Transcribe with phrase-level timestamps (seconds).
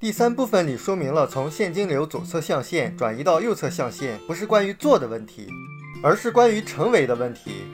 [0.00, 5.48] 第三部分里说明了，从现金流左侧象限转移到右侧象限，不是关于做的问题，
[6.04, 7.64] 而是关于成为的问题。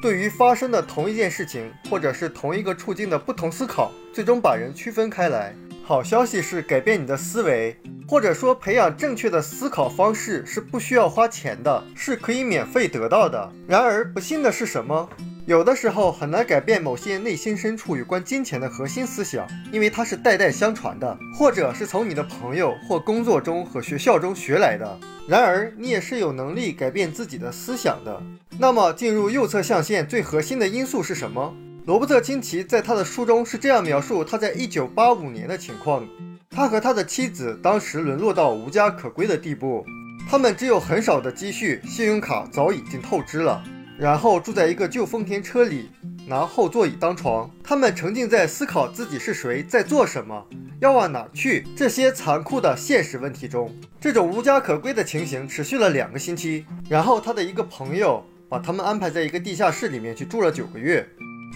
[0.00, 5.54] 对于发生的同一件事情，或者是同一个处境的不同思考，最终把人区分开来。
[5.84, 7.76] 好消息是，改变你的思维，
[8.08, 13.52] 或者说培养正确的思考方式，是不需要花钱的，是可以免费得到的。
[13.66, 15.06] 然而，不幸的是什么？
[15.48, 25.00] 有的时候很难改变某些内心深处有关金钱的核心思想，因为它是代代相传的，或者是从你的朋友或工作中和学校中学来的。
[25.26, 28.22] 然而，你也是有能力改变自己的思想的。
[28.58, 31.56] 那么，进入右侧象限最核心的因素是什么？
[31.86, 36.06] 罗伯特清崎在他的书中是这样描述他在1985年的情况：
[36.50, 39.82] 他和他的妻子当时沦落到无家可归的地步，
[40.28, 43.64] 他们只有很少的积蓄，信用卡早已经透支了。
[43.98, 45.90] 然后住在一个旧丰田车里，
[46.28, 47.50] 拿后座椅当床。
[47.64, 50.46] 他们沉浸在思考自己是谁，在做什么，
[50.80, 53.74] 要往哪去这些残酷的现实问题中。
[54.00, 56.64] 这种无家可归的情形持续了两个星期。
[56.88, 61.04] 然后他的一个朋友把他们安排在一个地下室里面去住了九个月。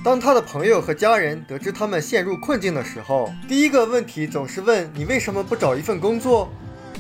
[0.03, 6.51] 当他的朋友和家人得知他们陷入困境的时候，第一个问题总是问你为什么不找一份工作。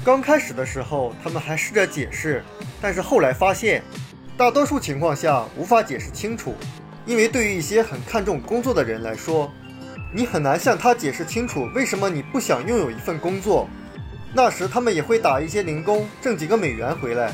[0.04, 2.44] 刚开始的时候，他们还试着解释，
[2.80, 3.82] 但是后来发现。
[4.36, 6.54] 大多数情况下无法解释清楚，
[7.04, 9.52] 因为对于一些很看重工作的人来说，
[10.12, 13.68] 你很难向他解释清楚为什么你不想拥有一份工作。
[14.34, 17.32] 那时他们也会打一些零工，挣几个美元回来，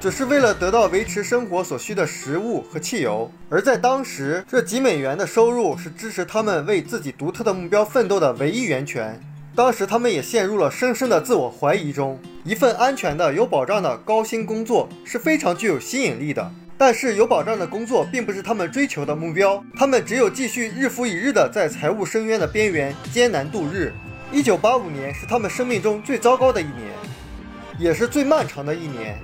[0.00, 3.30] 只是为了得到维持生活所需的食物和汽油。
[3.50, 9.20] 而在当时，这几美元的收入是支持他们为自己独特的目标奋斗的唯一源泉。
[9.58, 12.16] 当时他们也陷入了深深的自我怀疑中。
[12.44, 19.60] 一份安全的、有保障的高薪工作是非常具有吸引力的，但是有保障的工作并不是他们追求的目标。
[19.76, 23.92] 他们只有继续日复一日的在财务深渊的边缘艰难度日。
[24.30, 26.92] 一九八五年是他们生命中最糟糕的一年，
[27.80, 29.18] 也是最漫长的一年。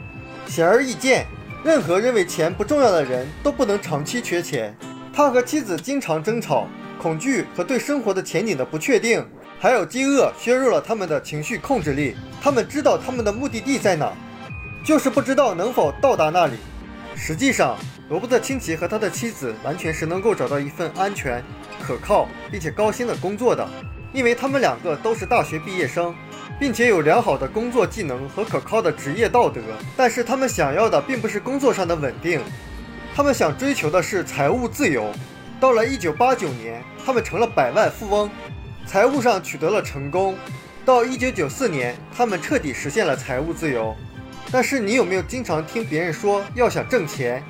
[0.49, 1.27] 显而易见，
[1.65, 4.77] 任何认为钱不重要的人都不能长期缺钱。
[5.13, 6.67] 他和妻子经常争吵，
[7.01, 9.25] 恐惧和对生活的前景的不确定。
[9.65, 12.15] 还有饥饿削弱了他们的情绪控制力。
[12.39, 14.13] 他们知道他们的目的地在哪，
[14.85, 16.53] 就是不知道能否到达那里。
[17.17, 17.75] 实际上，
[18.11, 21.43] 罗伯特清崎和他的妻子完全是能够找到一份安全、
[21.81, 23.67] 可靠并且高薪的工作的，
[24.13, 26.15] 因为他们两个都是大学毕业生，
[26.61, 29.63] 并且有良好的工作技能和可靠的职业道德。
[29.97, 32.39] 但是他们想要的并不是工作上的稳定，
[33.17, 35.11] 他们想追求的是财务自由。
[35.59, 38.29] 到了1989年，他们成了百万富翁。
[38.87, 40.37] 财务上取得了成功，
[40.85, 43.95] 到一九九四年，他们彻底实现了财务自由。
[44.53, 47.43] 但是，你有没有经常听别人说，要想挣钱，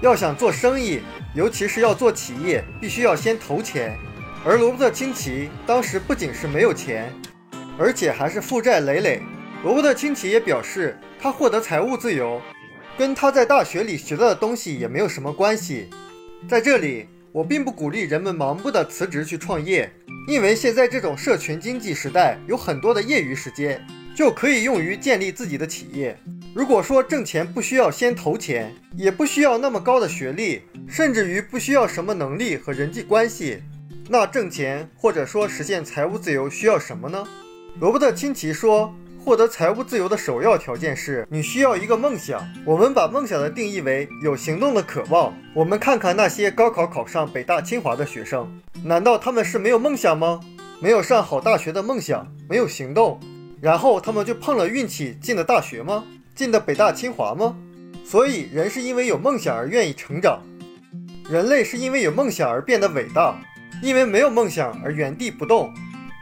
[0.00, 1.00] 要想做生意，
[1.34, 3.96] 尤其是要做企业，必须要先投钱？
[4.44, 7.12] 而罗伯特清崎当时不仅是没有钱，
[7.78, 9.22] 而且还是负债累累。
[9.62, 12.40] 罗伯特清崎也表示，他获得财务自由，
[12.96, 15.90] 跟他在大学里学到的东西也没有什么关系。
[16.48, 17.08] 在这里。
[17.30, 19.92] 我并不鼓励人们盲目的辞职去创业，
[20.28, 23.82] 因为现在这种社群经济时代，有很多的业余时间
[24.14, 26.14] 就可以用于建立自己的企业。
[26.52, 33.62] 如果说挣钱不需要先投钱，也不需要那么高的学历，甚至于不需要什么能力和人际关系，
[34.10, 37.26] 那挣钱或者说实现财务自由需要什么呢？
[37.80, 38.94] 罗伯特清崎说。
[39.28, 42.42] 获得财务自由的首要条件是你需要一个梦想。
[42.64, 45.36] 我们把梦想的定义为有行动的渴望。
[45.52, 48.50] 我们看看那些高考考上北大清华的学生，
[48.82, 50.40] 难道他们是没有梦想吗？
[50.80, 53.20] 没有上好大学的梦想，没有行动，
[53.60, 56.04] 然后他们就碰了运气进了大学吗？
[56.34, 57.54] 进的北大清华吗？
[58.06, 60.42] 所以人是因为有梦想而愿意成长，
[61.30, 63.38] 人类是因为有梦想而变得伟大，
[63.82, 65.70] 因为没有梦想而原地不动。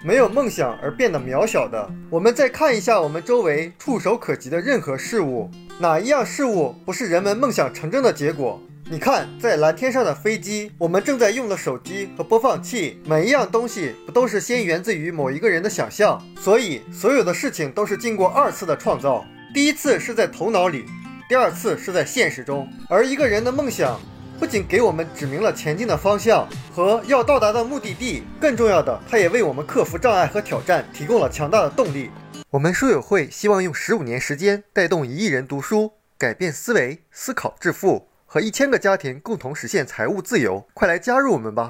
[0.05, 8.61] 没有梦想而变得渺小的，我们再看一下我们周围触手可及的任何事物，哪一样事物不是人们梦想成真的结果？
[8.89, 16.23] 你看，在蓝天上的飞机，我们正在用的手机和播放器，每一样东西不都是先源自于某一个人的想象？
[16.39, 20.85] 所以，所有的事情都是经过二次的创造，第一次是在头脑里，
[21.29, 22.69] 第二次是在现实中。
[22.89, 23.99] 而一个人的梦想。
[24.39, 32.11] 不仅给我们指明了前进的方向和要到达的目的地，更重要的，它也为我们克服障碍和挑战提供了强大的动力。
[32.51, 40.67] 我们书友会希望用十五年时间带动一亿人读书，改变思维，思考致富，和一千个家庭共同实现财务自由。
[40.75, 41.65] 快来加入我们吧！